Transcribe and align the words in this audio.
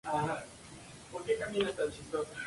Ha 0.03 0.09
votado 0.13 0.31
a 0.31 0.45
favor 1.11 1.25
del 1.27 1.37
derecho 1.37 1.45
al 1.51 1.55
y 1.55 1.59
de 1.59 1.63
los 1.63 1.75
derechos 1.77 1.77
de 1.77 1.83
los 1.83 1.89
homosexuales. 1.95 2.37